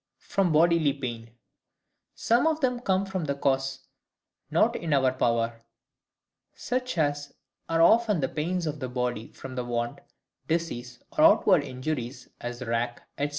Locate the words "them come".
2.59-3.05